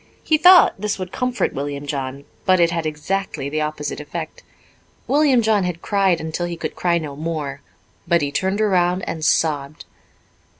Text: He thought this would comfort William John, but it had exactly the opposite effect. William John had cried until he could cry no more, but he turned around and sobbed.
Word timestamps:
He 0.23 0.35
thought 0.39 0.81
this 0.81 0.97
would 0.97 1.11
comfort 1.11 1.53
William 1.53 1.85
John, 1.85 2.25
but 2.43 2.59
it 2.59 2.71
had 2.71 2.87
exactly 2.87 3.49
the 3.49 3.61
opposite 3.61 3.99
effect. 3.99 4.41
William 5.05 5.43
John 5.43 5.63
had 5.63 5.83
cried 5.83 6.19
until 6.19 6.47
he 6.47 6.57
could 6.57 6.73
cry 6.75 6.97
no 6.97 7.15
more, 7.15 7.61
but 8.07 8.23
he 8.23 8.31
turned 8.31 8.61
around 8.61 9.03
and 9.03 9.23
sobbed. 9.23 9.85